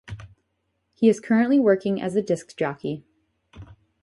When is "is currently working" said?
1.09-2.01